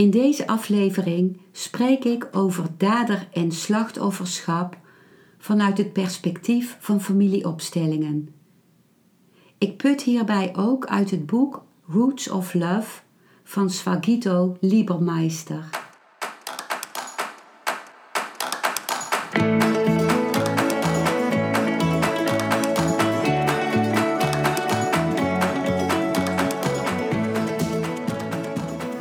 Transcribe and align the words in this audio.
In 0.00 0.10
deze 0.10 0.46
aflevering 0.46 1.40
spreek 1.52 2.04
ik 2.04 2.28
over 2.32 2.64
dader- 2.76 3.28
en 3.32 3.52
slachtofferschap 3.52 4.76
vanuit 5.38 5.78
het 5.78 5.92
perspectief 5.92 6.76
van 6.80 7.00
familieopstellingen. 7.00 8.34
Ik 9.58 9.76
put 9.76 10.02
hierbij 10.02 10.56
ook 10.56 10.86
uit 10.86 11.10
het 11.10 11.26
boek 11.26 11.64
Roots 11.86 12.30
of 12.30 12.54
Love 12.54 13.00
van 13.44 13.70
Swagito 13.70 14.56
Liebermeister. 14.60 15.79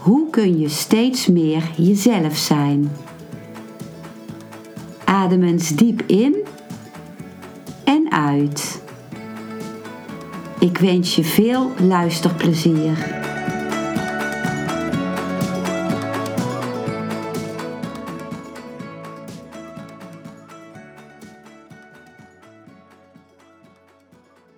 hoe 0.00 0.30
kun 0.30 0.58
je 0.58 0.68
steeds 0.68 1.26
meer 1.26 1.70
jezelf 1.76 2.36
zijn? 2.36 2.92
Adem 5.04 5.42
eens 5.42 5.68
diep 5.68 6.02
in 6.06 6.36
en 7.84 8.12
uit. 8.12 8.82
Ik 10.58 10.78
wens 10.78 11.14
je 11.14 11.24
veel 11.24 11.70
luisterplezier. 11.78 13.18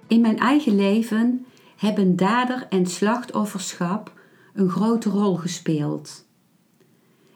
In 0.09 0.21
mijn 0.21 0.39
eigen 0.39 0.77
leven 0.77 1.47
hebben 1.77 2.17
dader 2.17 2.67
en 2.69 2.87
slachtofferschap 2.87 4.21
een 4.53 4.71
grote 4.71 5.09
rol 5.09 5.37
gespeeld. 5.37 6.27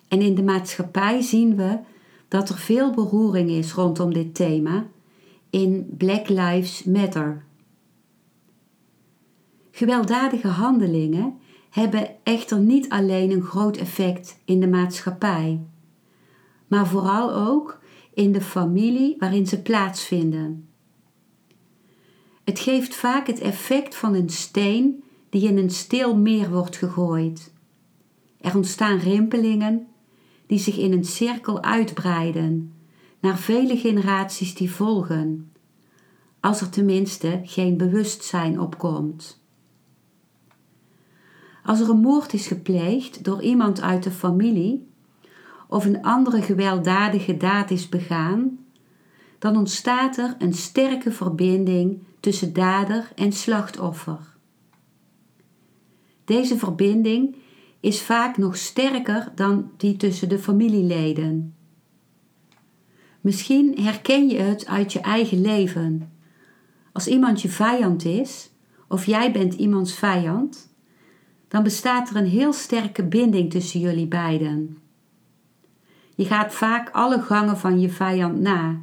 En 0.08 0.20
in 0.20 0.34
de 0.34 0.42
maatschappij 0.42 1.20
zien 1.20 1.56
we 1.56 1.78
dat 2.28 2.48
er 2.48 2.58
veel 2.58 2.94
beroering 2.94 3.50
is 3.50 3.72
rondom 3.72 4.12
dit 4.12 4.34
thema 4.34 4.86
in 5.50 5.94
Black 5.96 6.28
Lives 6.28 6.84
Matter. 6.84 7.44
Gewelddadige 9.70 10.48
handelingen 10.48 11.38
hebben 11.70 12.08
echter 12.22 12.58
niet 12.58 12.88
alleen 12.88 13.30
een 13.30 13.42
groot 13.42 13.76
effect 13.76 14.38
in 14.44 14.60
de 14.60 14.68
maatschappij, 14.68 15.60
maar 16.66 16.86
vooral 16.86 17.34
ook 17.34 17.80
in 18.14 18.32
de 18.32 18.40
familie 18.40 19.16
waarin 19.18 19.46
ze 19.46 19.62
plaatsvinden. 19.62 20.68
Het 22.44 22.58
geeft 22.58 22.94
vaak 22.94 23.26
het 23.26 23.40
effect 23.40 23.94
van 23.94 24.14
een 24.14 24.30
steen 24.30 25.04
die 25.30 25.48
in 25.48 25.58
een 25.58 25.70
stil 25.70 26.16
meer 26.16 26.50
wordt 26.50 26.76
gegooid. 26.76 27.52
Er 28.40 28.56
ontstaan 28.56 28.98
rimpelingen 28.98 29.86
die 30.46 30.58
zich 30.58 30.78
in 30.78 30.92
een 30.92 31.04
cirkel 31.04 31.62
uitbreiden 31.62 32.72
naar 33.20 33.38
vele 33.38 33.76
generaties 33.76 34.54
die 34.54 34.70
volgen, 34.70 35.52
als 36.40 36.60
er 36.60 36.68
tenminste 36.68 37.40
geen 37.44 37.76
bewustzijn 37.76 38.60
opkomt. 38.60 39.44
Als 41.64 41.80
er 41.80 41.90
een 41.90 42.00
moord 42.00 42.32
is 42.32 42.46
gepleegd 42.46 43.24
door 43.24 43.42
iemand 43.42 43.80
uit 43.80 44.02
de 44.02 44.10
familie 44.10 44.88
of 45.68 45.84
een 45.84 46.02
andere 46.02 46.42
gewelddadige 46.42 47.36
daad 47.36 47.70
is 47.70 47.88
begaan, 47.88 48.58
dan 49.38 49.56
ontstaat 49.56 50.16
er 50.16 50.34
een 50.38 50.54
sterke 50.54 51.12
verbinding 51.12 52.02
tussen 52.20 52.52
dader 52.52 53.12
en 53.14 53.32
slachtoffer. 53.32 54.35
Deze 56.26 56.58
verbinding 56.58 57.36
is 57.80 58.02
vaak 58.02 58.36
nog 58.36 58.56
sterker 58.56 59.32
dan 59.34 59.70
die 59.76 59.96
tussen 59.96 60.28
de 60.28 60.38
familieleden. 60.38 61.54
Misschien 63.20 63.78
herken 63.80 64.28
je 64.28 64.38
het 64.38 64.66
uit 64.66 64.92
je 64.92 65.00
eigen 65.00 65.40
leven. 65.40 66.12
Als 66.92 67.06
iemand 67.06 67.42
je 67.42 67.48
vijand 67.48 68.04
is, 68.04 68.50
of 68.88 69.06
jij 69.06 69.32
bent 69.32 69.54
iemands 69.54 69.94
vijand, 69.94 70.74
dan 71.48 71.62
bestaat 71.62 72.10
er 72.10 72.16
een 72.16 72.26
heel 72.26 72.52
sterke 72.52 73.04
binding 73.04 73.50
tussen 73.50 73.80
jullie 73.80 74.06
beiden. 74.06 74.78
Je 76.14 76.24
gaat 76.24 76.54
vaak 76.54 76.90
alle 76.90 77.22
gangen 77.22 77.58
van 77.58 77.80
je 77.80 77.88
vijand 77.88 78.40
na 78.40 78.80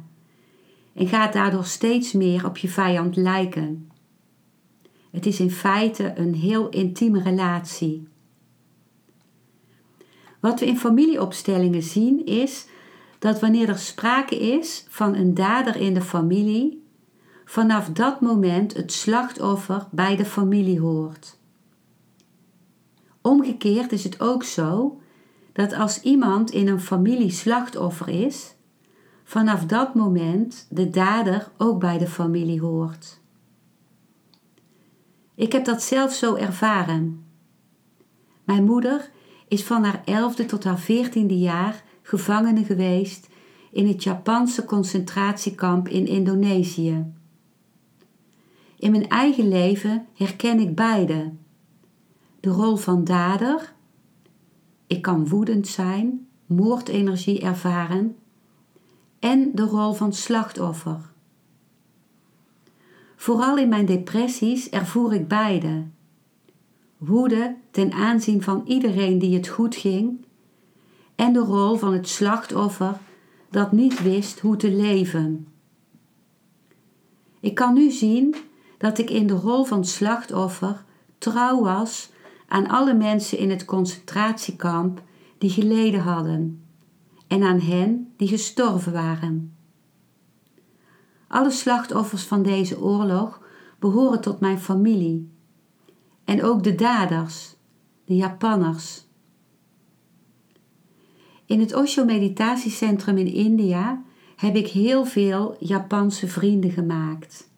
en 0.94 1.08
gaat 1.08 1.32
daardoor 1.32 1.64
steeds 1.64 2.12
meer 2.12 2.46
op 2.46 2.56
je 2.56 2.68
vijand 2.68 3.16
lijken. 3.16 3.90
Het 5.14 5.26
is 5.26 5.40
in 5.40 5.50
feite 5.50 6.12
een 6.16 6.34
heel 6.34 6.68
intieme 6.68 7.22
relatie. 7.22 8.08
Wat 10.40 10.60
we 10.60 10.66
in 10.66 10.78
familieopstellingen 10.78 11.82
zien 11.82 12.26
is 12.26 12.66
dat 13.18 13.40
wanneer 13.40 13.68
er 13.68 13.78
sprake 13.78 14.38
is 14.38 14.86
van 14.88 15.14
een 15.14 15.34
dader 15.34 15.76
in 15.76 15.94
de 15.94 16.02
familie, 16.02 16.84
vanaf 17.44 17.88
dat 17.88 18.20
moment 18.20 18.74
het 18.76 18.92
slachtoffer 18.92 19.86
bij 19.90 20.16
de 20.16 20.24
familie 20.24 20.80
hoort. 20.80 21.38
Omgekeerd 23.20 23.92
is 23.92 24.04
het 24.04 24.20
ook 24.20 24.44
zo 24.44 25.00
dat 25.52 25.72
als 25.72 26.00
iemand 26.00 26.50
in 26.50 26.68
een 26.68 26.80
familie 26.80 27.30
slachtoffer 27.30 28.08
is, 28.08 28.54
vanaf 29.24 29.66
dat 29.66 29.94
moment 29.94 30.66
de 30.70 30.90
dader 30.90 31.50
ook 31.56 31.80
bij 31.80 31.98
de 31.98 32.08
familie 32.08 32.60
hoort. 32.60 33.22
Ik 35.34 35.52
heb 35.52 35.64
dat 35.64 35.82
zelf 35.82 36.12
zo 36.12 36.34
ervaren. 36.34 37.24
Mijn 38.44 38.64
moeder 38.64 39.10
is 39.48 39.64
van 39.64 39.84
haar 39.84 40.02
elfde 40.04 40.46
tot 40.46 40.64
haar 40.64 40.78
veertiende 40.78 41.38
jaar 41.38 41.82
gevangene 42.02 42.64
geweest 42.64 43.28
in 43.72 43.88
het 43.88 44.02
Japanse 44.02 44.64
concentratiekamp 44.64 45.88
in 45.88 46.06
Indonesië. 46.06 47.12
In 48.78 48.90
mijn 48.90 49.08
eigen 49.08 49.48
leven 49.48 50.06
herken 50.14 50.60
ik 50.60 50.74
beide. 50.74 51.32
De 52.40 52.50
rol 52.50 52.76
van 52.76 53.04
dader, 53.04 53.72
ik 54.86 55.02
kan 55.02 55.28
woedend 55.28 55.68
zijn, 55.68 56.28
moordenergie 56.46 57.40
ervaren, 57.40 58.16
en 59.18 59.50
de 59.54 59.62
rol 59.62 59.92
van 59.92 60.12
slachtoffer. 60.12 61.13
Vooral 63.24 63.58
in 63.58 63.68
mijn 63.68 63.86
depressies 63.86 64.70
ervoer 64.70 65.14
ik 65.14 65.28
beide. 65.28 65.84
Woede 66.96 67.56
ten 67.70 67.92
aanzien 67.92 68.42
van 68.42 68.62
iedereen 68.66 69.18
die 69.18 69.34
het 69.34 69.48
goed 69.48 69.76
ging 69.76 70.24
en 71.14 71.32
de 71.32 71.38
rol 71.38 71.76
van 71.76 71.92
het 71.92 72.08
slachtoffer 72.08 72.98
dat 73.50 73.72
niet 73.72 74.02
wist 74.02 74.40
hoe 74.40 74.56
te 74.56 74.72
leven. 74.72 75.46
Ik 77.40 77.54
kan 77.54 77.74
nu 77.74 77.90
zien 77.90 78.34
dat 78.78 78.98
ik 78.98 79.10
in 79.10 79.26
de 79.26 79.34
rol 79.34 79.64
van 79.64 79.84
slachtoffer 79.84 80.84
trouw 81.18 81.62
was 81.62 82.10
aan 82.48 82.68
alle 82.68 82.94
mensen 82.94 83.38
in 83.38 83.50
het 83.50 83.64
concentratiekamp 83.64 85.02
die 85.38 85.50
geleden 85.50 86.00
hadden 86.00 86.64
en 87.26 87.42
aan 87.42 87.60
hen 87.60 88.12
die 88.16 88.28
gestorven 88.28 88.92
waren. 88.92 89.53
Alle 91.34 91.50
slachtoffers 91.50 92.22
van 92.22 92.42
deze 92.42 92.80
oorlog 92.80 93.40
behoren 93.78 94.20
tot 94.20 94.40
mijn 94.40 94.58
familie. 94.58 95.30
En 96.24 96.42
ook 96.42 96.62
de 96.62 96.74
daders, 96.74 97.54
de 98.04 98.16
Japanners. 98.16 99.06
In 101.46 101.60
het 101.60 101.74
Osho 101.74 102.04
Meditatiecentrum 102.04 103.18
in 103.18 103.32
India 103.32 104.02
heb 104.36 104.56
ik 104.56 104.66
heel 104.66 105.04
veel 105.04 105.56
Japanse 105.58 106.28
vrienden 106.28 106.70
gemaakt. 106.70 107.50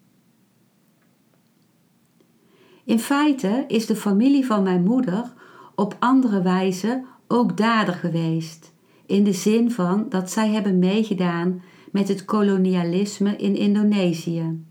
In 2.83 2.99
feite 2.99 3.63
is 3.67 3.85
de 3.85 3.95
familie 3.95 4.45
van 4.45 4.63
mijn 4.63 4.83
moeder 4.83 5.33
op 5.75 5.95
andere 5.99 6.41
wijze 6.41 7.03
ook 7.27 7.57
dader 7.57 7.93
geweest, 7.93 8.73
in 9.05 9.23
de 9.23 9.33
zin 9.33 9.71
van 9.71 10.05
dat 10.09 10.31
zij 10.31 10.49
hebben 10.49 10.79
meegedaan 10.79 11.61
met 11.91 12.07
het 12.07 12.25
kolonialisme 12.25 13.35
in 13.35 13.55
Indonesië. 13.55 14.63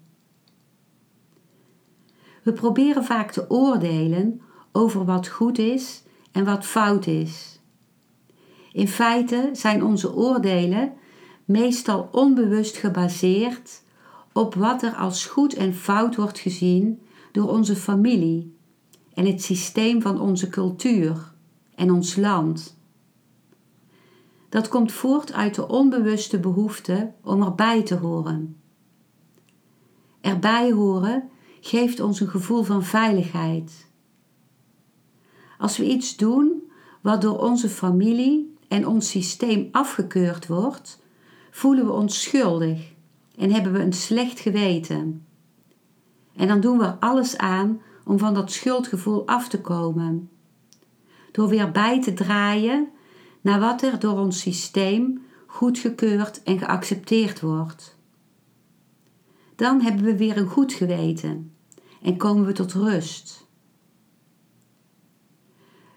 We 2.43 2.53
proberen 2.53 3.05
vaak 3.05 3.31
te 3.33 3.51
oordelen 3.51 4.41
over 4.73 5.05
wat 5.05 5.29
goed 5.29 5.59
is 5.59 6.03
en 6.33 6.45
wat 6.45 6.67
fout 6.67 7.07
is. 7.07 7.61
In 8.73 8.89
feite 8.89 9.51
zijn 9.53 9.85
onze 9.85 10.15
oordelen 10.15 10.93
meestal 11.45 12.09
onbewust 12.13 12.77
gebaseerd 12.77 13.83
op 14.33 14.55
wat 14.55 14.83
er 14.83 14.95
als 14.95 15.27
goed 15.27 15.55
en 15.55 15.75
fout 15.75 16.17
wordt 16.17 16.39
gezien 16.39 17.01
door 17.33 17.49
onze 17.49 17.77
familie 17.77 18.57
en 19.15 19.27
het 19.27 19.43
systeem 19.43 20.03
van 20.03 20.21
onze 20.21 20.49
cultuur 20.49 21.33
en 21.75 21.93
ons 21.93 22.17
land. 22.17 22.76
Dat 24.49 24.69
komt 24.69 24.93
voort 24.93 25.33
uit 25.33 25.55
de 25.55 25.69
onbewuste 25.69 26.41
behoefte 26.41 27.13
om 27.23 27.43
erbij 27.43 27.83
te 27.83 27.95
horen. 27.95 28.61
Erbij 30.21 30.73
horen 30.73 31.29
geeft 31.61 32.01
ons 32.01 32.21
een 32.21 32.29
gevoel 32.29 32.63
van 32.63 32.83
veiligheid. 32.85 33.91
Als 35.59 35.77
we 35.77 35.85
iets 35.85 36.17
doen 36.17 36.71
wat 37.01 37.23
door 37.23 37.39
onze 37.39 37.69
familie 37.69 38.57
en 38.69 38.87
ons 38.87 39.11
systeem 39.11 39.69
afgekeurd 39.73 40.47
wordt, 40.47 41.03
voelen 41.51 41.87
we 41.87 41.93
ons 41.93 42.23
schuldig 42.23 42.93
en 43.37 43.53
hebben 43.53 43.73
we 43.73 43.79
een 43.79 43.93
slecht 43.93 44.41
geweten. 44.41 45.27
En 46.37 46.49
dan 46.49 46.61
doen 46.61 46.79
we 46.79 46.85
er 46.85 46.97
alles 47.01 47.39
aan 47.39 47.81
om 48.05 48.19
van 48.19 48.35
dat 48.35 48.53
schuldgevoel 48.53 49.27
af 49.27 49.49
te 49.49 49.61
komen. 49.61 50.31
Door 51.33 51.49
weer 51.49 51.71
bij 51.71 52.03
te 52.03 52.13
draaien 52.13 52.89
naar 53.47 53.61
wat 53.61 53.83
er 53.83 53.99
door 53.99 54.19
ons 54.19 54.41
systeem 54.41 55.25
goedgekeurd 55.47 56.43
en 56.43 56.59
geaccepteerd 56.59 57.41
wordt. 57.41 57.97
Dan 59.57 59.81
hebben 59.81 60.05
we 60.05 60.17
weer 60.17 60.37
een 60.37 60.49
goed 60.49 60.73
geweten 60.73 61.53
en 62.03 62.17
komen 62.17 62.47
we 62.47 62.53
tot 62.53 62.73
rust. 62.73 63.49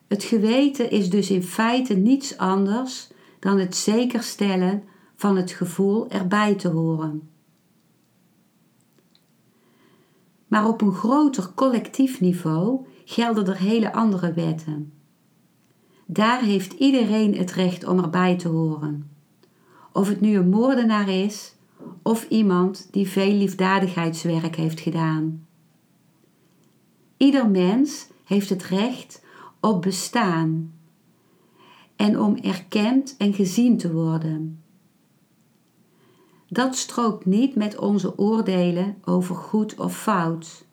Het 0.07 0.24
geweten 0.24 0.92
is 0.92 1.10
dus 1.10 1.30
in 1.30 1.44
feite 1.44 1.94
niets 1.94 2.38
anders 2.38 3.12
dan 3.40 3.60
het 3.60 3.75
zekerstellen 3.75 4.84
van 5.16 5.38
het 5.38 5.52
gevoel 5.52 6.10
erbij 6.10 6.56
te 6.56 6.68
horen. 6.68 7.30
Maar 10.48 10.68
op 10.68 10.81
een 10.81 10.94
groter 10.94 11.52
collectief 11.56 12.19
niveau 12.19 12.86
gelden 13.06 13.48
er 13.48 13.57
hele 13.57 13.94
andere 13.94 14.34
wetten. 14.34 14.99
Daar 16.11 16.41
heeft 16.41 16.73
iedereen 16.73 17.35
het 17.38 17.51
recht 17.51 17.85
om 17.85 18.00
erbij 18.00 18.38
te 18.38 18.47
horen. 18.47 19.09
Of 19.94 20.07
het 20.07 20.21
nu 20.21 20.35
een 20.35 20.50
moordenaar 20.50 21.09
is 21.09 21.56
of 22.01 22.29
iemand 22.29 22.88
die 22.91 23.07
veel 23.07 23.33
liefdadigheidswerk 23.33 24.56
heeft 24.56 24.79
gedaan. 24.79 25.47
Ieder 27.17 27.50
mens 27.50 28.07
heeft 28.23 28.50
het 28.50 28.63
recht 28.63 29.23
op 29.59 29.81
bestaan 29.81 30.73
en 31.95 32.19
om 32.19 32.38
erkend 32.38 33.15
en 33.17 33.33
gezien 33.33 33.77
te 33.77 33.94
worden. 33.94 34.63
Dat 36.47 36.75
strookt 36.75 37.25
niet 37.25 37.56
met 37.56 37.77
onze 37.77 38.17
oordelen 38.17 38.97
over 39.06 39.35
goed 39.35 39.79
of 39.79 39.97
fout. 39.97 40.65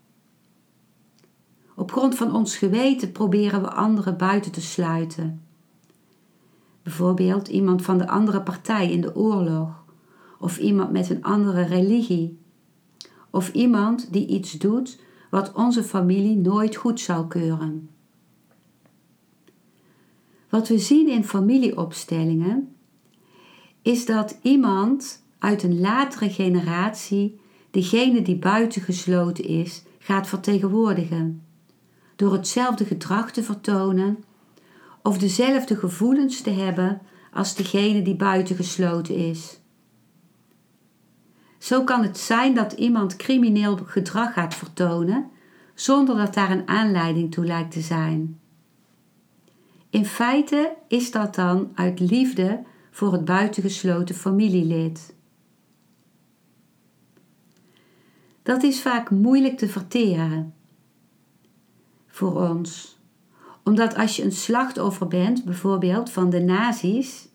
Op 1.76 1.92
grond 1.92 2.14
van 2.14 2.34
ons 2.34 2.56
geweten 2.56 3.12
proberen 3.12 3.60
we 3.62 3.70
anderen 3.70 4.16
buiten 4.16 4.52
te 4.52 4.60
sluiten. 4.60 5.42
Bijvoorbeeld 6.82 7.48
iemand 7.48 7.82
van 7.82 7.98
de 7.98 8.08
andere 8.08 8.42
partij 8.42 8.90
in 8.90 9.00
de 9.00 9.16
oorlog, 9.16 9.84
of 10.38 10.58
iemand 10.58 10.90
met 10.90 11.10
een 11.10 11.22
andere 11.22 11.62
religie, 11.62 12.38
of 13.30 13.52
iemand 13.52 14.12
die 14.12 14.26
iets 14.26 14.52
doet 14.52 15.00
wat 15.30 15.52
onze 15.52 15.82
familie 15.82 16.36
nooit 16.36 16.76
goed 16.76 17.00
zou 17.00 17.26
keuren. 17.26 17.90
Wat 20.48 20.68
we 20.68 20.78
zien 20.78 21.08
in 21.08 21.24
familieopstellingen 21.24 22.76
is 23.82 24.06
dat 24.06 24.38
iemand 24.42 25.24
uit 25.38 25.62
een 25.62 25.80
latere 25.80 26.30
generatie 26.30 27.40
degene 27.70 28.22
die 28.22 28.36
buitengesloten 28.36 29.44
is 29.44 29.82
gaat 29.98 30.28
vertegenwoordigen. 30.28 31.45
Door 32.16 32.32
hetzelfde 32.32 32.84
gedrag 32.84 33.30
te 33.30 33.42
vertonen 33.42 34.24
of 35.02 35.18
dezelfde 35.18 35.76
gevoelens 35.76 36.40
te 36.40 36.50
hebben 36.50 37.00
als 37.32 37.54
degene 37.54 38.02
die 38.02 38.16
buitengesloten 38.16 39.14
is. 39.14 39.60
Zo 41.58 41.84
kan 41.84 42.02
het 42.02 42.18
zijn 42.18 42.54
dat 42.54 42.72
iemand 42.72 43.16
crimineel 43.16 43.76
gedrag 43.76 44.32
gaat 44.32 44.54
vertonen 44.54 45.30
zonder 45.74 46.16
dat 46.16 46.34
daar 46.34 46.50
een 46.50 46.68
aanleiding 46.68 47.32
toe 47.32 47.46
lijkt 47.46 47.70
te 47.70 47.80
zijn. 47.80 48.40
In 49.90 50.06
feite 50.06 50.72
is 50.88 51.10
dat 51.10 51.34
dan 51.34 51.70
uit 51.74 52.00
liefde 52.00 52.62
voor 52.90 53.12
het 53.12 53.24
buitengesloten 53.24 54.14
familielid. 54.14 55.14
Dat 58.42 58.62
is 58.62 58.82
vaak 58.82 59.10
moeilijk 59.10 59.58
te 59.58 59.68
verteren 59.68 60.54
voor 62.16 62.48
ons. 62.50 62.98
Omdat 63.64 63.94
als 63.94 64.16
je 64.16 64.24
een 64.24 64.32
slachtoffer 64.32 65.08
bent, 65.08 65.44
bijvoorbeeld 65.44 66.10
van 66.10 66.30
de 66.30 66.40
nazi's, 66.40 67.28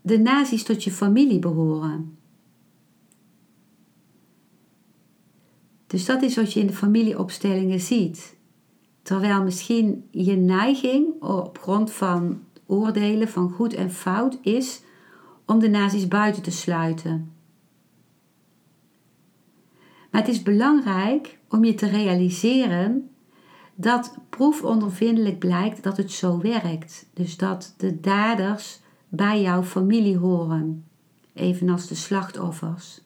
de 0.00 0.18
nazi's 0.18 0.62
tot 0.62 0.84
je 0.84 0.90
familie 0.90 1.38
behoren. 1.38 2.18
Dus 5.86 6.04
dat 6.04 6.22
is 6.22 6.36
wat 6.36 6.52
je 6.52 6.60
in 6.60 6.66
de 6.66 6.72
familieopstellingen 6.72 7.80
ziet. 7.80 8.36
Terwijl 9.02 9.42
misschien 9.42 10.08
je 10.10 10.36
neiging 10.36 11.22
op 11.22 11.58
grond 11.58 11.92
van 11.92 12.44
oordelen 12.66 13.28
van 13.28 13.50
goed 13.50 13.74
en 13.74 13.90
fout 13.90 14.38
is 14.42 14.82
om 15.46 15.58
de 15.58 15.68
nazi's 15.68 16.08
buiten 16.08 16.42
te 16.42 16.50
sluiten. 16.50 17.32
Maar 20.10 20.20
het 20.20 20.30
is 20.30 20.42
belangrijk 20.42 21.38
om 21.50 21.64
je 21.64 21.74
te 21.74 21.86
realiseren 21.86 23.10
dat 23.74 24.18
proefondervindelijk 24.28 25.38
blijkt 25.38 25.82
dat 25.82 25.96
het 25.96 26.12
zo 26.12 26.38
werkt. 26.40 27.06
Dus 27.14 27.36
dat 27.36 27.74
de 27.76 28.00
daders 28.00 28.80
bij 29.08 29.40
jouw 29.40 29.62
familie 29.62 30.18
horen, 30.18 30.84
evenals 31.34 31.86
de 31.86 31.94
slachtoffers. 31.94 33.00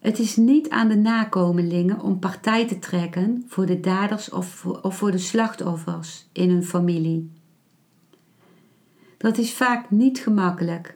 Het 0.00 0.18
is 0.18 0.36
niet 0.36 0.70
aan 0.70 0.88
de 0.88 0.96
nakomelingen 0.96 2.00
om 2.00 2.18
partij 2.18 2.66
te 2.66 2.78
trekken 2.78 3.44
voor 3.46 3.66
de 3.66 3.80
daders 3.80 4.30
of 4.30 4.46
voor, 4.46 4.80
of 4.82 4.96
voor 4.96 5.10
de 5.10 5.18
slachtoffers 5.18 6.26
in 6.32 6.50
hun 6.50 6.64
familie. 6.64 7.30
Dat 9.16 9.38
is 9.38 9.52
vaak 9.52 9.90
niet 9.90 10.18
gemakkelijk. 10.18 10.95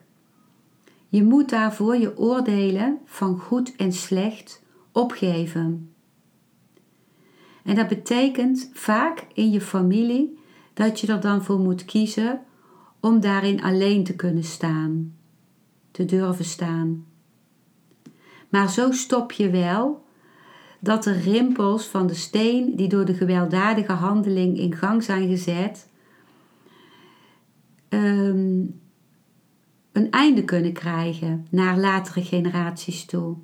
Je 1.11 1.25
moet 1.25 1.49
daarvoor 1.49 1.97
je 1.97 2.19
oordelen 2.19 2.99
van 3.05 3.39
goed 3.39 3.77
en 3.77 3.93
slecht 3.93 4.63
opgeven. 4.93 5.95
En 7.65 7.75
dat 7.75 7.89
betekent 7.89 8.71
vaak 8.73 9.27
in 9.35 9.51
je 9.51 9.61
familie 9.61 10.39
dat 10.75 11.01
je 11.01 11.07
er 11.07 11.21
dan 11.21 11.45
voor 11.45 11.59
moet 11.59 11.85
kiezen 11.85 12.41
om 13.01 13.21
daarin 13.21 13.63
alleen 13.63 14.05
te 14.05 14.17
kunnen 14.17 14.45
staan, 14.45 15.15
te 15.91 16.05
durven 16.05 16.45
staan. 16.45 17.07
Maar 18.49 18.71
zo 18.71 18.93
stop 18.93 19.33
je 19.33 19.51
wel 19.51 20.05
dat 20.81 21.05
de 21.05 21.13
rimpels 21.13 21.87
van 21.87 22.07
de 22.07 22.15
steen 22.15 22.77
die 22.77 22.89
door 22.89 23.05
de 23.05 23.15
gewelddadige 23.15 23.93
handeling 23.93 24.59
in 24.59 24.75
gang 24.75 25.03
zijn 25.03 25.29
gezet, 25.29 25.89
ehm, 27.89 28.63
een 29.93 30.11
einde 30.11 30.45
kunnen 30.45 30.73
krijgen 30.73 31.47
naar 31.51 31.79
latere 31.79 32.25
generaties 32.25 33.05
toe. 33.05 33.37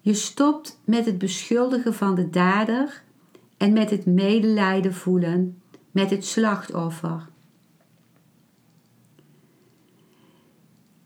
Je 0.00 0.14
stopt 0.14 0.80
met 0.84 1.06
het 1.06 1.18
beschuldigen 1.18 1.94
van 1.94 2.14
de 2.14 2.30
dader 2.30 3.02
en 3.56 3.72
met 3.72 3.90
het 3.90 4.06
medelijden 4.06 4.94
voelen 4.94 5.62
met 5.90 6.10
het 6.10 6.24
slachtoffer. 6.24 7.28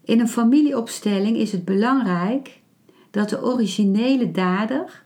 In 0.05 0.21
een 0.21 0.29
familieopstelling 0.29 1.37
is 1.37 1.53
het 1.53 1.65
belangrijk 1.65 2.61
dat 3.11 3.29
de 3.29 3.45
originele 3.45 4.31
dader 4.31 5.05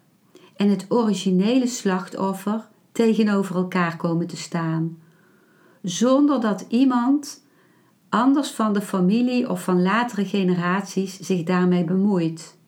en 0.57 0.69
het 0.69 0.87
originele 0.89 1.67
slachtoffer 1.67 2.69
tegenover 2.93 3.57
elkaar 3.57 3.97
komen 3.97 4.27
te 4.27 4.37
staan, 4.37 4.99
zonder 5.83 6.41
dat 6.41 6.65
iemand 6.69 7.42
anders 8.13 8.51
van 8.51 8.73
de 8.73 8.83
familie 8.83 9.51
of 9.51 9.63
van 9.63 9.83
latere 9.83 10.25
generaties 10.25 11.19
zich 11.19 11.43
daarmee 11.43 11.85
bemoeit. 11.85 12.59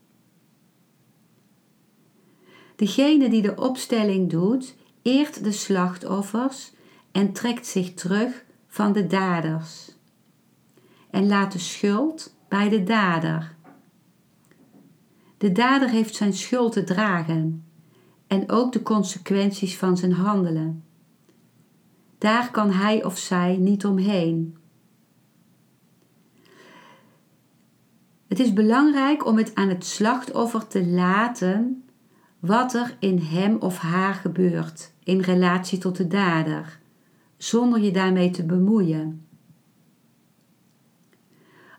Degene 2.76 3.28
die 3.28 3.42
de 3.42 3.54
opstelling 3.56 4.30
doet, 4.30 4.76
eert 5.02 5.44
de 5.44 5.52
slachtoffers 5.52 6.72
en 7.12 7.32
trekt 7.32 7.66
zich 7.66 7.94
terug 7.94 8.44
van 8.66 8.92
de 8.92 9.06
daders 9.06 9.92
en 11.10 11.26
laat 11.26 11.52
de 11.52 11.58
schuld 11.58 12.36
bij 12.48 12.68
de 12.68 12.82
dader. 12.82 13.54
De 15.38 15.52
dader 15.52 15.88
heeft 15.88 16.14
zijn 16.14 16.32
schuld 16.32 16.72
te 16.72 16.84
dragen 16.84 17.64
en 18.26 18.50
ook 18.50 18.72
de 18.72 18.82
consequenties 18.82 19.78
van 19.78 19.96
zijn 19.96 20.12
handelen. 20.12 20.84
Daar 22.18 22.50
kan 22.50 22.70
hij 22.70 23.04
of 23.04 23.18
zij 23.18 23.56
niet 23.56 23.84
omheen. 23.84 24.62
Het 28.34 28.42
is 28.42 28.52
belangrijk 28.52 29.26
om 29.26 29.36
het 29.36 29.54
aan 29.54 29.68
het 29.68 29.84
slachtoffer 29.84 30.66
te 30.66 30.86
laten 30.86 31.84
wat 32.38 32.74
er 32.74 32.96
in 32.98 33.18
hem 33.18 33.56
of 33.56 33.78
haar 33.78 34.14
gebeurt 34.14 34.92
in 35.04 35.20
relatie 35.20 35.78
tot 35.78 35.96
de 35.96 36.06
dader, 36.06 36.78
zonder 37.36 37.80
je 37.80 37.90
daarmee 37.90 38.30
te 38.30 38.44
bemoeien. 38.44 39.26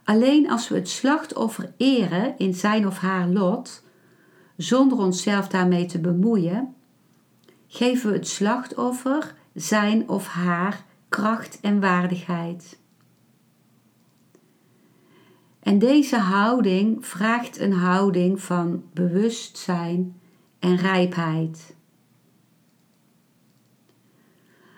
Alleen 0.03 0.49
als 0.49 0.67
we 0.69 0.75
het 0.75 0.89
slachtoffer 0.89 1.73
eren 1.77 2.37
in 2.37 2.53
zijn 2.53 2.87
of 2.87 2.97
haar 2.97 3.27
lot, 3.27 3.83
zonder 4.57 4.97
onszelf 4.97 5.47
daarmee 5.47 5.85
te 5.85 5.99
bemoeien, 5.99 6.75
geven 7.67 8.09
we 8.09 8.15
het 8.15 8.27
slachtoffer 8.27 9.35
zijn 9.53 10.09
of 10.09 10.27
haar 10.27 10.83
kracht 11.09 11.59
en 11.61 11.79
waardigheid. 11.79 12.77
En 15.65 15.79
deze 15.79 16.17
houding 16.17 17.05
vraagt 17.05 17.59
een 17.59 17.73
houding 17.73 18.41
van 18.41 18.83
bewustzijn 18.93 20.15
en 20.59 20.75
rijpheid. 20.75 21.75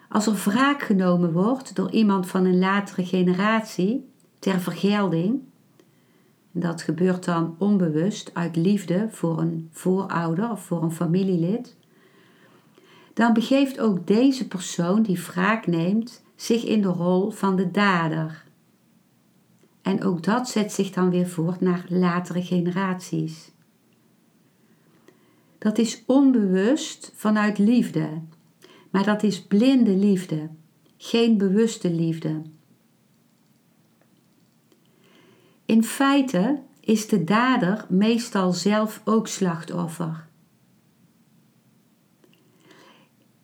Als 0.09 0.27
er 0.27 0.33
wraak 0.33 0.81
genomen 0.81 1.31
wordt 1.31 1.75
door 1.75 1.91
iemand 1.91 2.27
van 2.27 2.45
een 2.45 2.59
latere 2.59 3.05
generatie 3.05 4.09
ter 4.39 4.59
vergelding, 4.59 5.41
dat 6.51 6.81
gebeurt 6.81 7.25
dan 7.25 7.55
onbewust 7.57 8.31
uit 8.33 8.55
liefde 8.55 9.07
voor 9.11 9.39
een 9.39 9.69
voorouder 9.71 10.51
of 10.51 10.65
voor 10.65 10.83
een 10.83 10.91
familielid, 10.91 11.75
dan 13.13 13.33
begeeft 13.33 13.79
ook 13.79 14.07
deze 14.07 14.47
persoon 14.47 15.01
die 15.01 15.23
wraak 15.23 15.67
neemt 15.67 16.23
zich 16.35 16.65
in 16.65 16.81
de 16.81 16.87
rol 16.87 17.31
van 17.31 17.55
de 17.55 17.71
dader. 17.71 18.46
En 19.87 20.03
ook 20.03 20.23
dat 20.23 20.49
zet 20.49 20.71
zich 20.71 20.91
dan 20.91 21.09
weer 21.09 21.27
voort 21.27 21.61
naar 21.61 21.85
latere 21.89 22.41
generaties. 22.41 23.51
Dat 25.57 25.77
is 25.77 26.03
onbewust 26.05 27.11
vanuit 27.15 27.57
liefde, 27.57 28.21
maar 28.91 29.03
dat 29.03 29.23
is 29.23 29.43
blinde 29.43 29.95
liefde, 29.95 30.49
geen 30.97 31.37
bewuste 31.37 31.91
liefde. 31.91 32.41
In 35.65 35.83
feite 35.83 36.61
is 36.79 37.07
de 37.07 37.23
dader 37.23 37.85
meestal 37.89 38.53
zelf 38.53 39.01
ook 39.05 39.27
slachtoffer. 39.27 40.27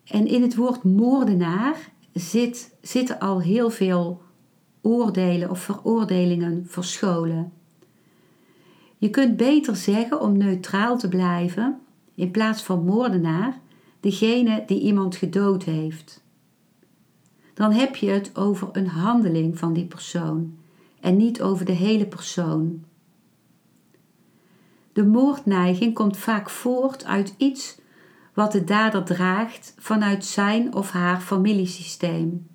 En 0.06 0.28
in 0.28 0.42
het 0.42 0.56
woord 0.56 0.84
moordenaar 0.84 1.92
zit, 2.14 2.76
zitten 2.82 3.20
al 3.20 3.42
heel 3.42 3.70
veel 3.70 4.22
oordelen 4.84 5.50
of 5.50 5.60
veroordelingen 5.60 6.66
verscholen. 6.68 7.52
Je 8.98 9.10
kunt 9.10 9.38
beter 9.38 9.76
zeggen 9.76 10.22
om 10.22 10.38
neutraal 10.38 10.98
te 10.98 11.08
blijven, 11.08 11.80
in 12.16 12.32
plaats 12.32 12.64
van 12.64 12.86
moordenaar, 12.86 13.60
degene 14.00 14.64
die 14.68 14.80
iemand 14.80 15.16
gedood 15.16 15.64
heeft. 15.64 16.24
Dan 17.54 17.72
heb 17.72 17.96
je 17.96 18.10
het 18.10 18.36
over 18.36 18.70
een 18.72 18.88
handeling 18.88 19.60
van 19.60 19.74
die 19.74 19.86
persoon 19.86 20.58
en 21.00 21.18
niet 21.18 21.42
over 21.42 21.66
de 21.66 21.72
hele 21.72 22.06
persoon. 22.06 22.84
De 24.94 25.06
moordneiging 25.06 25.94
komt 25.94 26.18
vaak 26.18 26.50
voort 26.50 27.06
uit 27.06 27.34
iets 27.38 27.82
wat 28.34 28.52
de 28.52 28.64
dader 28.64 29.04
draagt 29.04 29.76
vanuit 29.78 30.26
zijn 30.26 30.74
of 30.74 30.92
haar 30.92 31.22
familiesysteem. 31.22 32.48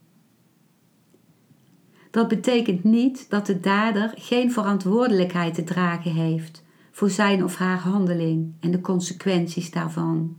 Dat 2.19 2.29
betekent 2.29 2.85
niet 2.85 3.31
dat 3.31 3.47
de 3.47 3.61
dader 3.61 4.13
geen 4.17 4.53
verantwoordelijkheid 4.53 5.55
te 5.55 5.65
dragen 5.65 6.13
heeft 6.13 6.65
voor 6.91 7.11
zijn 7.11 7.45
of 7.45 7.57
haar 7.57 7.79
handeling 7.79 8.53
en 8.61 8.71
de 8.71 8.81
consequenties 8.81 9.71
daarvan. 9.71 10.37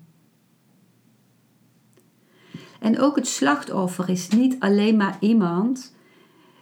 En 2.79 2.99
ook 2.99 3.15
het 3.15 3.27
slachtoffer 3.27 4.09
is 4.09 4.27
niet 4.27 4.55
alleen 4.59 4.97
maar 4.97 5.17
iemand 5.19 5.95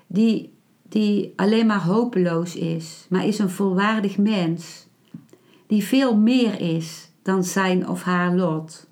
die, 0.07 0.53
die 0.89 1.33
alleen 1.36 1.65
maar 1.65 1.83
hopeloos 1.83 2.55
is, 2.55 3.05
maar 3.09 3.25
is 3.25 3.39
een 3.39 3.50
volwaardig 3.50 4.17
mens 4.17 4.88
die 5.67 5.83
veel 5.83 6.17
meer 6.17 6.62
is 6.62 7.12
dan 7.21 7.43
zijn 7.43 7.88
of 7.88 8.03
haar 8.03 8.36
lot. 8.36 8.89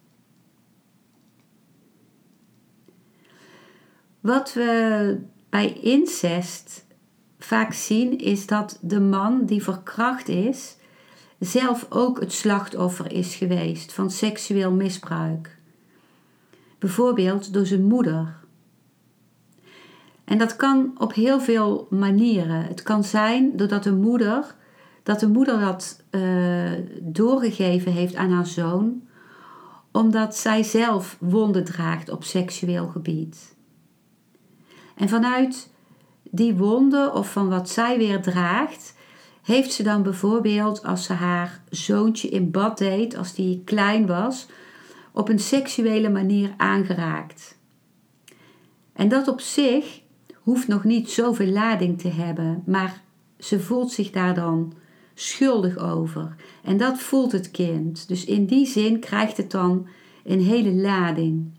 Wat 4.19 4.53
we 4.53 5.33
bij 5.55 5.73
incest 5.73 6.85
vaak 7.39 7.73
zien 7.73 8.17
is 8.17 8.47
dat 8.47 8.77
de 8.81 8.99
man 8.99 9.45
die 9.45 9.63
verkracht 9.63 10.27
is, 10.27 10.77
zelf 11.39 11.85
ook 11.89 12.19
het 12.19 12.33
slachtoffer 12.33 13.11
is 13.11 13.35
geweest 13.35 13.93
van 13.93 14.11
seksueel 14.11 14.71
misbruik. 14.71 15.57
Bijvoorbeeld 16.79 17.53
door 17.53 17.65
zijn 17.65 17.83
moeder. 17.83 18.35
En 20.23 20.37
dat 20.37 20.55
kan 20.55 20.95
op 20.97 21.13
heel 21.13 21.39
veel 21.39 21.87
manieren. 21.89 22.65
Het 22.65 22.83
kan 22.83 23.03
zijn 23.03 23.57
doordat 23.57 23.83
de 23.83 23.93
moeder 23.93 24.55
dat 25.03 25.19
de 25.19 25.27
moeder 25.27 25.59
dat 25.59 26.03
uh, 26.11 26.71
doorgegeven 27.01 27.91
heeft 27.91 28.15
aan 28.15 28.31
haar 28.31 28.47
zoon, 28.47 29.07
omdat 29.91 30.35
zij 30.35 30.63
zelf 30.63 31.17
wonden 31.19 31.63
draagt 31.63 32.09
op 32.09 32.23
seksueel 32.23 32.87
gebied. 32.87 33.54
En 34.95 35.09
vanuit 35.09 35.69
die 36.31 36.55
wonden 36.55 37.13
of 37.13 37.31
van 37.31 37.49
wat 37.49 37.69
zij 37.69 37.97
weer 37.97 38.21
draagt, 38.21 38.95
heeft 39.43 39.73
ze 39.73 39.83
dan 39.83 40.03
bijvoorbeeld 40.03 40.85
als 40.85 41.03
ze 41.03 41.13
haar 41.13 41.61
zoontje 41.69 42.29
in 42.29 42.51
bad 42.51 42.77
deed, 42.77 43.17
als 43.17 43.33
die 43.33 43.61
klein 43.65 44.05
was, 44.05 44.47
op 45.11 45.29
een 45.29 45.39
seksuele 45.39 46.09
manier 46.09 46.53
aangeraakt. 46.57 47.57
En 48.93 49.07
dat 49.07 49.27
op 49.27 49.41
zich 49.41 50.01
hoeft 50.33 50.67
nog 50.67 50.83
niet 50.83 51.09
zoveel 51.09 51.47
lading 51.47 51.99
te 51.99 52.07
hebben, 52.07 52.63
maar 52.65 53.01
ze 53.39 53.59
voelt 53.59 53.91
zich 53.91 54.11
daar 54.11 54.33
dan 54.33 54.73
schuldig 55.13 55.77
over. 55.77 56.35
En 56.63 56.77
dat 56.77 56.99
voelt 56.99 57.31
het 57.31 57.51
kind. 57.51 58.07
Dus 58.07 58.25
in 58.25 58.45
die 58.45 58.65
zin 58.65 58.99
krijgt 58.99 59.37
het 59.37 59.51
dan 59.51 59.87
een 60.23 60.41
hele 60.41 60.73
lading. 60.73 61.51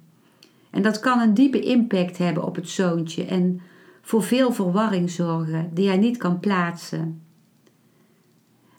En 0.77 0.83
dat 0.83 1.01
kan 1.01 1.21
een 1.21 1.35
diepe 1.35 1.61
impact 1.61 2.19
hebben 2.19 2.45
op 2.45 2.55
het 2.55 2.69
zoontje 2.69 3.25
en 3.25 3.61
voor 4.03 4.23
veel 4.23 4.53
verwarring 4.53 5.11
zorgen 5.11 5.71
die 5.75 5.89
hij 5.89 5.97
niet 5.97 6.17
kan 6.17 6.41
plaatsen. 6.41 7.23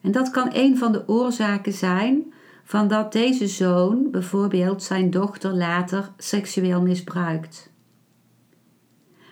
En 0.02 0.12
dat 0.12 0.30
kan 0.30 0.50
een 0.54 0.78
van 0.78 0.92
de 0.92 1.08
oorzaken 1.08 1.74
zijn 1.74 2.34
van 2.64 2.88
dat 2.88 3.12
deze 3.12 3.48
zoon 3.48 4.12
bijvoorbeeld 4.12 4.84
zijn 4.84 5.10
dochter 5.10 5.54
later 5.54 6.12
seksueel 6.18 6.82
misbruikt. 6.82 7.72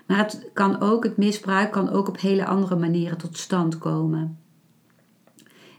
Maar 0.08 0.18
het 0.18 0.50
kan 0.54 0.82
ook, 0.82 1.04
het 1.04 1.18
misbruik 1.18 1.72
kan 1.72 1.90
ook 1.90 2.08
op 2.08 2.20
hele 2.20 2.46
andere 2.46 2.76
manieren 2.76 3.18
tot 3.18 3.38
stand 3.38 3.78
komen. 3.78 4.40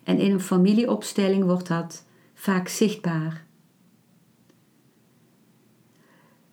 En 0.03 0.19
in 0.19 0.33
een 0.33 0.41
familieopstelling 0.41 1.45
wordt 1.45 1.69
dat 1.69 2.05
vaak 2.35 2.69
zichtbaar. 2.69 3.46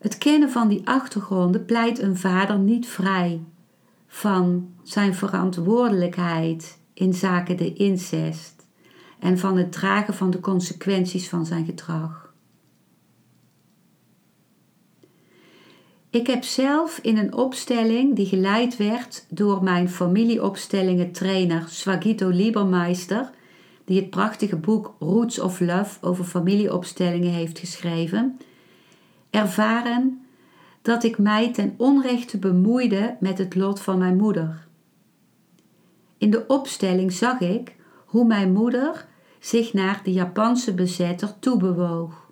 Het 0.04 0.18
kennen 0.18 0.50
van 0.50 0.68
die 0.68 0.88
achtergronden 0.88 1.66
pleit 1.66 2.02
een 2.02 2.18
vader 2.18 2.60
niet 2.60 2.88
vrij 2.88 3.42
van 4.08 4.74
zijn 4.84 5.16
verantwoordelijkheid 5.16 6.78
in 6.94 7.14
zaken 7.14 7.58
de 7.58 7.74
incest 7.74 8.66
en 9.20 9.38
van 9.38 9.58
het 9.58 9.72
dragen 9.72 10.14
van 10.14 10.32
de 10.32 10.40
consequenties 10.40 11.30
van 11.30 11.46
zijn 11.46 11.66
gedrag. 11.66 12.34
Ik 16.10 16.28
heb 16.28 16.44
zelf 16.44 17.00
in 17.02 17.18
een 17.18 17.34
opstelling 17.34 18.16
die 18.16 18.26
geleid 18.26 18.78
werd 18.78 19.26
door 19.30 19.64
mijn 19.64 19.90
familieopstellingen 19.90 21.12
trainer 21.12 21.66
Swagito 21.68 22.30
Liebermeister 22.30 23.30
die 23.86 24.00
het 24.00 24.10
prachtige 24.10 24.58
boek 24.58 24.96
Roots 25.00 25.40
of 25.40 25.60
Love 25.60 25.98
over 26.02 26.26
familieopstellingen 26.26 27.32
heeft 27.32 27.60
geschreven, 27.60 28.38
ervaren 29.34 30.26
dat 30.82 31.04
ik 31.04 31.18
mij 31.18 31.54
ten 31.54 31.74
onrechte 31.78 32.38
bemoeide 32.38 33.18
met 33.20 33.38
het 33.38 33.56
lot 33.56 33.80
van 33.80 33.98
mijn 33.98 34.18
moeder. 34.18 34.68
In 36.18 36.32
de 36.32 36.48
opstelling 36.48 37.12
zag 37.12 37.40
ik 37.40 37.76
hoe 38.06 38.26
mijn 38.26 38.54
moeder 38.54 39.08
zich 39.40 39.74
naar 39.74 40.02
de 40.04 40.12
Japanse 40.12 40.74
bezetter 40.74 41.40
toebewoog. 41.40 42.32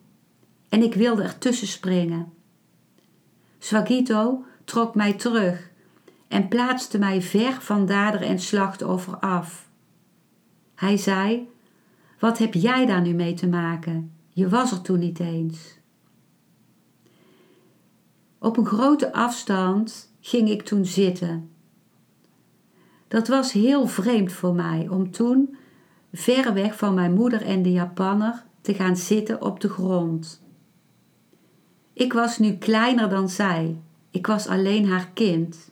En 0.69 0.83
ik 0.83 0.93
wilde 0.93 1.23
ertussen 1.23 1.67
springen. 1.67 2.33
Swagito 3.59 4.43
trok 4.63 4.95
mij 4.95 5.13
terug 5.13 5.69
en 6.27 6.47
plaatste 6.47 6.99
mij 6.99 7.21
ver 7.21 7.61
van 7.61 7.85
dader 7.85 8.21
en 8.21 8.39
slachtoffer 8.39 9.17
af. 9.17 9.69
Hij 10.75 10.97
zei: 10.97 11.49
Wat 12.19 12.37
heb 12.37 12.53
jij 12.53 12.85
daar 12.85 13.01
nu 13.01 13.13
mee 13.13 13.33
te 13.33 13.47
maken? 13.47 14.11
Je 14.29 14.49
was 14.49 14.71
er 14.71 14.81
toen 14.81 14.99
niet 14.99 15.19
eens. 15.19 15.79
Op 18.43 18.57
een 18.57 18.65
grote 18.65 19.13
afstand 19.13 20.13
ging 20.19 20.49
ik 20.49 20.61
toen 20.61 20.85
zitten. 20.85 21.49
Dat 23.07 23.27
was 23.27 23.51
heel 23.51 23.87
vreemd 23.87 24.33
voor 24.33 24.53
mij 24.53 24.87
om 24.89 25.11
toen 25.11 25.55
ver 26.13 26.53
weg 26.53 26.77
van 26.77 26.93
mijn 26.93 27.13
moeder 27.13 27.41
en 27.41 27.61
de 27.61 27.71
Japanner 27.71 28.43
te 28.61 28.73
gaan 28.73 28.95
zitten 28.97 29.41
op 29.41 29.59
de 29.59 29.69
grond. 29.69 30.41
Ik 31.93 32.13
was 32.13 32.37
nu 32.37 32.53
kleiner 32.53 33.09
dan 33.09 33.29
zij. 33.29 33.81
Ik 34.11 34.27
was 34.27 34.47
alleen 34.47 34.87
haar 34.87 35.09
kind. 35.13 35.71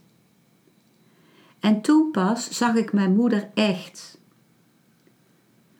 En 1.59 1.81
toen 1.81 2.11
pas 2.11 2.49
zag 2.49 2.75
ik 2.75 2.93
mijn 2.93 3.15
moeder 3.15 3.49
echt. 3.53 4.19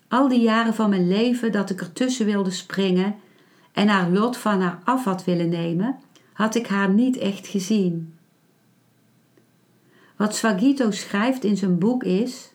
Al 0.08 0.28
die 0.28 0.42
jaren 0.42 0.74
van 0.74 0.90
mijn 0.90 1.08
leven 1.08 1.52
dat 1.52 1.70
ik 1.70 1.82
ertussen 1.82 2.26
wilde 2.26 2.52
springen 2.52 3.16
en 3.72 3.88
haar 3.88 4.10
lot 4.10 4.38
van 4.38 4.62
haar 4.62 4.80
af 4.84 5.04
had 5.04 5.24
willen 5.24 5.50
nemen, 5.50 6.00
had 6.40 6.56
ik 6.56 6.68
haar 6.68 6.90
niet 6.90 7.18
echt 7.18 7.48
gezien. 7.48 8.14
Wat 10.16 10.36
Swagito 10.36 10.92
schrijft 10.92 11.44
in 11.44 11.58
zijn 11.58 11.78
boek 11.78 12.04
is: 12.04 12.52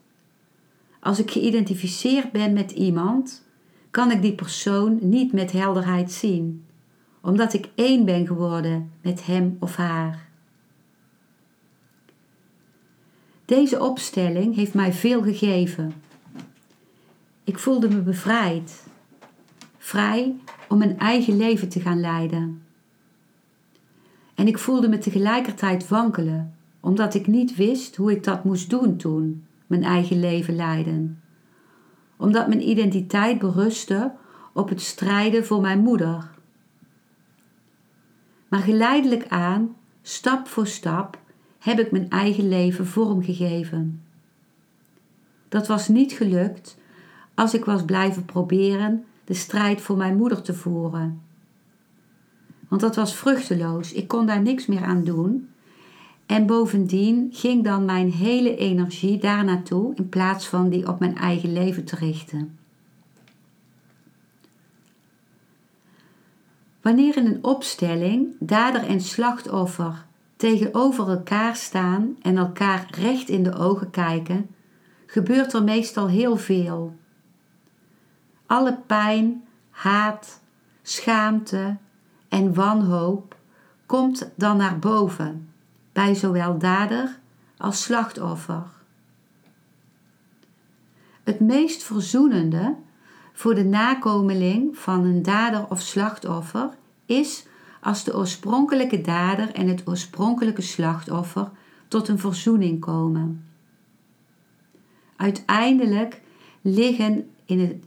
Als 1.01 1.19
ik 1.19 1.31
geïdentificeerd 1.31 2.33
ben 2.33 2.53
met 2.53 2.71
iemand, 2.71 3.43
kan 3.91 4.11
ik 4.11 4.23
die 4.23 4.35
persoon 4.35 4.99
niet 5.01 5.33
met 5.33 5.53
helderheid 5.53 6.13
zien, 6.13 6.65
omdat 7.21 7.53
ik 7.53 7.69
één 7.75 8.05
ben 8.05 8.27
geworden 8.27 8.93
met 9.03 9.27
hem 9.27 9.57
of 9.61 9.77
haar. 9.77 10.29
Deze 13.45 13.81
opstelling 13.81 14.55
heeft 14.55 14.75
mij 14.75 14.93
veel 14.93 15.23
gegeven. 15.23 15.95
Ik 17.45 17.59
voelde 17.59 17.89
me 17.89 18.01
bevrijd, 18.01 18.87
vrij 19.79 20.35
om 20.69 20.79
mijn 20.79 20.99
eigen 20.99 21.37
leven 21.37 21.69
te 21.69 21.81
gaan 21.81 22.01
leiden. 22.01 22.64
En 24.35 24.47
ik 24.47 24.59
voelde 24.59 24.89
me 24.89 24.99
tegelijkertijd 24.99 25.89
wankelen, 25.89 26.55
omdat 26.81 27.15
ik 27.15 27.27
niet 27.27 27.57
wist 27.57 27.97
hoe 27.97 28.13
ik 28.13 28.25
dat 28.25 28.45
moest 28.45 28.71
doen 28.71 28.97
toen, 28.97 29.47
mijn 29.67 29.85
eigen 29.85 30.21
leven 30.21 30.57
leiden. 30.57 31.23
Omdat 32.17 32.49
mijn 32.49 32.69
identiteit 32.69 33.39
berustte 33.39 34.13
op 34.53 34.69
het 34.69 34.81
strijden 34.81 35.47
voor 35.47 35.61
mijn 35.61 35.79
moeder. 35.79 36.31
Maar 38.49 38.61
geleidelijk 38.61 39.29
aan, 39.29 39.77
stap 40.03 40.49
voor 40.49 40.67
stap, 40.67 41.19
heb 41.59 41.79
ik 41.79 41.91
mijn 41.91 42.11
eigen 42.11 42.49
leven 42.49 42.87
vormgegeven. 42.87 44.03
Dat 45.49 45.67
was 45.67 45.89
niet 45.89 46.13
gelukt 46.13 46.79
als 47.35 47.55
ik 47.55 47.65
was 47.65 47.85
blijven 47.85 48.25
proberen 48.25 49.05
de 49.25 49.35
strijd 49.35 49.81
voor 49.81 49.97
mijn 49.97 50.17
moeder 50.17 50.43
te 50.43 50.55
voeren. 50.55 51.23
Want 52.75 52.87
dat 52.87 52.97
was 52.97 53.17
vruchteloos, 53.17 53.93
ik 53.93 54.09
kon 54.09 54.27
daar 54.27 54.43
niks 54.43 54.67
meer 54.67 54.85
aan 54.85 55.05
doen. 55.05 55.49
En 56.27 56.47
bovendien 56.47 57.29
ging 57.33 57.65
dan 57.65 57.85
mijn 57.85 58.13
hele 58.13 58.57
energie 58.57 59.19
daar 59.19 59.45
naartoe 59.45 59.95
in 59.95 60.09
plaats 60.09 60.47
van 60.47 60.69
die 60.69 60.89
op 60.89 60.99
mijn 60.99 61.17
eigen 61.17 61.53
leven 61.53 61.85
te 61.85 61.97
richten. 61.97 62.59
Wanneer 66.81 67.17
in 67.17 67.27
een 67.27 67.45
opstelling 67.45 68.37
dader 68.39 68.83
en 68.83 69.01
slachtoffer 69.01 70.05
tegenover 70.37 71.09
elkaar 71.09 71.57
staan 71.57 72.17
en 72.23 72.37
elkaar 72.37 72.87
recht 72.91 73.29
in 73.29 73.43
de 73.43 73.55
ogen 73.55 73.91
kijken, 73.91 74.51
gebeurt 75.07 75.53
er 75.53 75.65
meestal 75.65 76.09
heel 76.09 76.37
veel. 76.37 76.97
Alle 78.47 78.79
pijn, 78.87 79.45
haat, 79.71 80.41
schaamte 80.83 81.77
en 82.35 82.55
wanhoop 82.55 83.37
komt 83.87 84.31
dan 84.37 84.57
naar 84.57 84.79
boven 84.79 85.49
bij 85.93 86.15
zowel 86.15 86.59
dader 86.59 87.19
als 87.57 87.83
slachtoffer. 87.83 88.63
Het 91.23 91.41
meest 91.41 91.83
verzoenende 91.83 92.75
voor 93.33 93.55
de 93.55 93.65
nakomeling 93.65 94.79
van 94.79 95.05
een 95.05 95.23
dader 95.23 95.67
of 95.69 95.81
slachtoffer 95.81 96.69
is 97.07 97.47
als 97.81 98.05
de 98.05 98.17
oorspronkelijke 98.17 99.01
dader 99.01 99.53
en 99.53 99.69
het 99.69 99.83
oorspronkelijke 99.89 100.63
slachtoffer 100.63 101.51
tot 101.89 102.09
een 102.09 102.19
verzoening 102.19 102.81
komen. 102.81 103.45
Uiteindelijk 105.17 106.21
liggen 106.61 107.31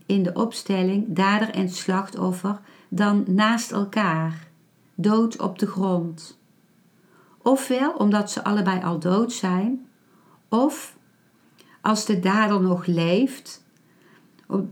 in, 0.05 0.23
de 0.23 0.33
opstelling 0.33 1.05
dader 1.07 1.49
en 1.49 1.69
slachtoffer 1.69 2.59
dan 2.89 3.23
naast 3.27 3.71
elkaar, 3.71 4.47
dood 4.95 5.41
op 5.41 5.59
de 5.59 5.67
grond. 5.67 6.39
Ofwel 7.41 7.91
omdat 7.91 8.31
ze 8.31 8.43
allebei 8.43 8.83
al 8.83 8.99
dood 8.99 9.33
zijn, 9.33 9.87
of 10.49 10.97
als 11.81 12.05
de 12.05 12.19
dader 12.19 12.61
nog 12.61 12.85
leeft, 12.85 13.65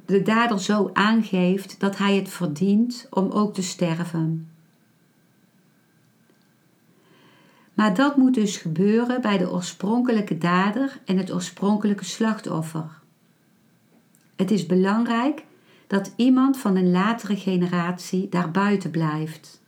de 0.06 0.21
dader 0.21 0.60
zo 0.60 0.89
aangeeft 0.93 1.80
dat 1.80 1.97
hij 1.97 2.15
het 2.15 2.30
verdient 2.30 3.08
om 3.10 3.32
ook 3.32 3.54
te 3.54 3.62
sterven. 3.62 4.49
Maar 7.73 7.93
dat 7.93 8.17
moet 8.17 8.34
dus 8.34 8.58
gebeuren 8.58 9.21
bij 9.21 9.38
de 9.38 9.51
oorspronkelijke 9.51 10.38
dader 10.38 10.99
en 11.06 11.17
het 11.17 11.34
oorspronkelijke 11.34 12.06
slachtoffer. 12.06 12.99
Het 14.36 14.51
is 14.51 14.65
belangrijk 14.65 15.43
dat 15.87 16.13
iemand 16.15 16.57
van 16.57 16.75
een 16.75 16.91
latere 16.91 17.35
generatie 17.35 18.29
daar 18.29 18.51
buiten 18.51 18.91
blijft. 18.91 19.61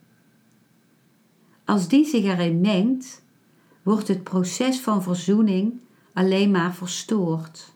Als 1.64 1.88
die 1.88 2.04
zich 2.04 2.24
erin 2.24 2.60
mengt, 2.60 3.22
wordt 3.82 4.08
het 4.08 4.24
proces 4.24 4.80
van 4.80 5.02
verzoening 5.02 5.80
alleen 6.12 6.50
maar 6.50 6.74
verstoord. 6.74 7.72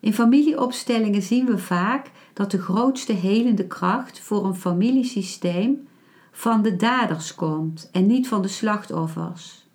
In 0.00 0.14
familieopstellingen 0.14 1.22
zien 1.22 1.46
we 1.46 1.58
vaak 1.58 2.10
dat 2.32 2.50
de 2.50 2.62
grootste 2.62 3.12
helende 3.12 3.66
kracht 3.66 4.20
voor 4.20 4.44
een 4.44 4.54
familiesysteem 4.54 5.88
van 6.32 6.62
de 6.62 6.76
daders 6.76 7.34
komt 7.34 7.88
en 7.92 8.06
niet 8.06 8.28
van 8.28 8.42
de 8.42 8.48
slachtoffers, 8.48 9.66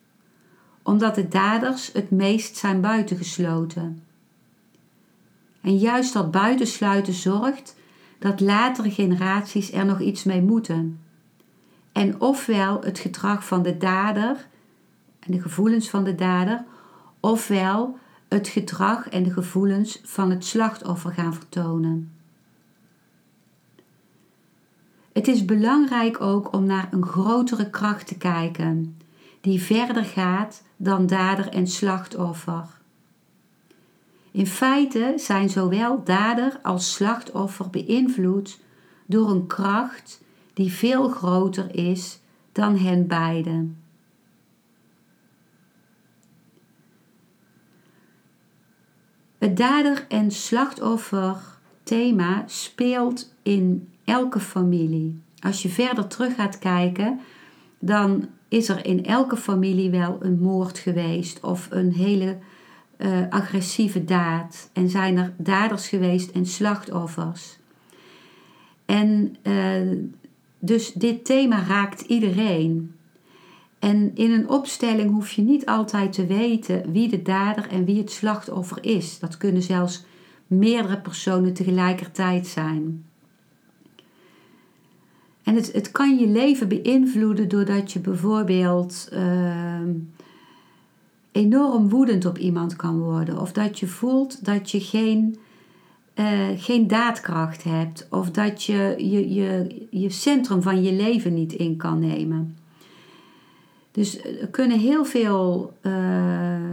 omdat 0.84 1.16
de 1.16 1.28
daders 1.28 1.90
het 1.94 2.12
meest 2.12 2.56
zijn 2.56 2.82
buitengesloten. 2.82 4.04
En 5.70 5.78
juist 5.78 6.14
dat 6.14 6.32
buitensluiten 6.32 7.14
zorgt 7.14 7.76
dat 8.20 8.40
latere 8.40 8.92
generaties 8.92 9.72
er 9.72 9.86
nog 9.86 10.00
iets 10.00 10.24
mee 10.24 10.42
moeten. 10.42 11.00
En 11.92 12.22
ofwel 12.22 12.82
het 12.82 13.00
gedrag 13.00 13.46
van 13.46 13.64
de 13.64 13.78
dader 13.78 14.48
en 15.20 15.32
de 15.32 15.42
gevoelens 15.42 15.90
van 15.90 16.04
de 16.04 16.16
dader, 16.16 16.64
ofwel 17.20 17.98
het 18.28 18.48
gedrag 18.48 19.10
en 19.10 19.24
de 19.24 19.34
gevoelens 19.34 20.02
van 20.04 20.30
het 20.30 20.46
slachtoffer 20.46 21.14
gaan 21.14 21.34
vertonen. 21.34 22.12
Het 25.12 25.28
is 25.28 25.46
belangrijk 25.46 26.22
ook 26.22 26.54
om 26.54 26.66
naar 26.66 26.88
een 26.92 27.06
grotere 27.06 27.70
kracht 27.70 28.08
te 28.08 28.18
kijken, 28.18 28.98
die 29.42 29.62
verder 29.62 30.06
gaat 30.06 30.64
dan 30.78 31.08
dader 31.08 31.48
en 31.50 31.68
slachtoffer. 31.68 32.79
In 34.40 34.48
feite 34.48 35.14
zijn 35.18 35.50
zowel 35.50 36.04
dader 36.04 36.60
als 36.64 36.94
slachtoffer 36.94 37.70
beïnvloed 37.70 38.60
door 39.06 39.30
een 39.30 39.48
kracht 39.48 40.22
die 40.54 40.72
veel 40.72 41.10
groter 41.10 41.76
is 41.76 42.20
dan 42.52 42.78
hen 42.78 43.08
beiden. 43.08 43.78
Het 49.38 49.58
dader- 49.58 50.06
en 50.08 50.32
slachtoffer 50.32 51.38
thema 51.84 52.44
speelt 52.48 53.34
in 53.44 53.90
elke 54.06 54.40
familie. 54.40 55.22
Als 55.40 55.62
je 55.62 55.70
verder 55.70 56.08
terug 56.08 56.36
gaat 56.36 56.60
kijken, 56.60 57.20
dan 57.80 58.30
is 58.48 58.70
er 58.70 58.86
in 58.86 59.06
elke 59.06 59.38
familie 59.38 59.90
wel 59.90 60.18
een 60.20 60.40
moord 60.40 60.78
geweest 60.78 61.40
of 61.40 61.68
een 61.72 61.94
hele 61.94 62.38
uh, 63.00 63.20
agressieve 63.30 64.04
daad. 64.04 64.70
En 64.74 64.90
zijn 64.90 65.18
er 65.18 65.34
daders 65.38 65.88
geweest 65.88 66.32
en 66.32 66.46
slachtoffers. 66.46 67.58
En 68.86 69.36
uh, 69.44 69.98
dus 70.60 70.94
dit 70.94 71.26
thema 71.26 71.64
raakt 71.64 72.02
iedereen. 72.02 72.94
En 73.80 74.12
in 74.16 74.32
een 74.32 74.50
opstelling 74.50 75.12
hoef 75.12 75.32
je 75.32 75.42
niet 75.42 75.66
altijd 75.66 76.14
te 76.14 76.26
weten 76.26 76.92
wie 76.92 77.10
de 77.10 77.22
dader 77.22 77.68
en 77.68 77.86
wie 77.86 77.98
het 77.98 78.12
slachtoffer 78.12 78.78
is. 78.82 79.20
Dat 79.20 79.38
kunnen 79.38 79.62
zelfs 79.62 80.06
meerdere 80.48 80.98
personen 80.98 81.54
tegelijkertijd 81.54 82.48
zijn. 82.48 83.06
En 85.44 85.56
het, 85.56 85.74
het 85.74 85.92
kan 85.92 86.18
je 86.18 86.28
leven 86.28 86.68
beïnvloeden 86.68 87.48
doordat 87.48 87.92
je 87.92 88.00
bijvoorbeeld 88.00 89.10
uh, 89.14 89.80
enorm 91.32 91.90
woedend 91.90 92.26
op 92.26 92.38
iemand 92.38 92.76
kan 92.76 93.00
worden. 93.00 93.42
Of 93.42 93.52
dat 93.52 93.80
je 93.80 93.88
voelt 93.88 94.46
dat 94.46 94.72
je 94.72 94.80
geen 94.80 95.38
eh, 96.20 96.48
geen 96.56 96.88
daadkracht 96.88 97.64
hebt 97.64 98.08
of 98.10 98.32
dat 98.32 98.64
je 98.64 98.96
je, 98.98 99.34
je 99.34 99.86
je 99.90 100.10
centrum 100.10 100.62
van 100.62 100.84
je 100.84 100.94
leven 100.94 101.34
niet 101.34 101.54
in 101.54 101.78
kan 101.78 102.00
nemen. 102.00 102.58
Dus 103.92 104.22
er 104.24 104.48
kunnen 104.48 104.80
heel 104.80 105.06
veel 105.06 105.74
uh, 105.82 106.72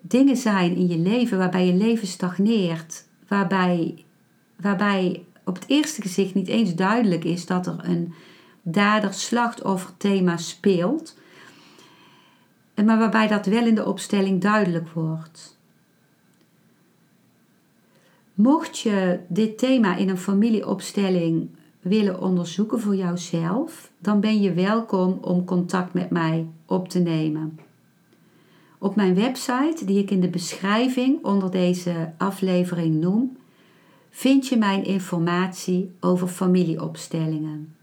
dingen 0.00 0.36
zijn 0.36 0.76
in 0.76 0.88
je 0.88 0.98
leven 0.98 1.38
waarbij 1.38 1.66
je 1.66 1.74
leven 1.74 2.06
stagneert, 2.06 3.04
waarbij, 3.28 4.04
waarbij 4.60 5.24
op 5.44 5.54
het 5.54 5.64
eerste 5.66 6.02
gezicht 6.02 6.34
niet 6.34 6.48
eens 6.48 6.74
duidelijk 6.74 7.24
is 7.24 7.46
dat 7.46 7.66
er 7.66 7.76
een 7.82 8.14
dader-slachtoffer 8.62 9.90
thema 9.96 10.36
speelt, 10.36 11.18
maar 12.84 12.98
waarbij 12.98 13.28
dat 13.28 13.46
wel 13.46 13.66
in 13.66 13.74
de 13.74 13.86
opstelling 13.86 14.40
duidelijk 14.40 14.88
wordt. 14.88 15.58
Mocht 18.34 18.78
je 18.78 19.20
dit 19.28 19.58
thema 19.58 19.96
in 19.96 20.08
een 20.08 20.18
familieopstelling 20.18 21.48
willen 21.80 22.20
onderzoeken 22.20 22.80
voor 22.80 22.96
jouzelf, 22.96 23.90
dan 23.98 24.20
ben 24.20 24.40
je 24.40 24.52
welkom 24.52 25.18
om 25.20 25.44
contact 25.44 25.92
met 25.92 26.10
mij 26.10 26.46
op 26.66 26.88
te 26.88 26.98
nemen. 26.98 27.58
Op 28.78 28.96
mijn 28.96 29.14
website, 29.14 29.84
die 29.84 29.98
ik 29.98 30.10
in 30.10 30.20
de 30.20 30.28
beschrijving 30.28 31.24
onder 31.24 31.50
deze 31.50 32.12
aflevering 32.16 33.00
noem, 33.00 33.36
vind 34.10 34.46
je 34.46 34.56
mijn 34.56 34.84
informatie 34.84 35.90
over 36.00 36.28
familieopstellingen. 36.28 37.75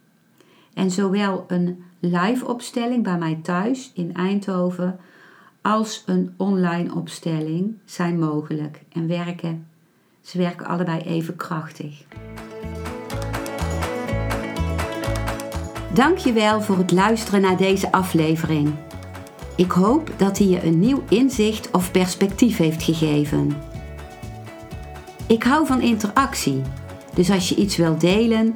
En 0.73 0.91
zowel 0.91 1.45
een 1.47 1.83
live 1.99 2.47
opstelling 2.47 3.03
bij 3.03 3.17
mij 3.17 3.39
thuis 3.43 3.91
in 3.93 4.13
Eindhoven 4.13 4.99
als 5.61 6.03
een 6.05 6.33
online 6.37 6.93
opstelling 6.93 7.77
zijn 7.85 8.19
mogelijk 8.19 8.81
en 8.91 9.07
werken 9.07 9.67
ze 10.23 10.37
werken 10.37 10.65
allebei 10.65 10.99
even 10.99 11.35
krachtig. 11.35 12.03
Dankjewel 15.93 16.61
voor 16.61 16.77
het 16.77 16.91
luisteren 16.91 17.41
naar 17.41 17.57
deze 17.57 17.91
aflevering. 17.91 18.73
Ik 19.55 19.71
hoop 19.71 20.11
dat 20.17 20.37
hij 20.37 20.47
je 20.47 20.63
een 20.63 20.79
nieuw 20.79 21.03
inzicht 21.09 21.71
of 21.71 21.91
perspectief 21.91 22.57
heeft 22.57 22.83
gegeven. 22.83 23.51
Ik 25.27 25.43
hou 25.43 25.67
van 25.67 25.81
interactie, 25.81 26.61
dus 27.13 27.29
als 27.29 27.49
je 27.49 27.55
iets 27.55 27.77
wilt 27.77 28.01
delen, 28.01 28.55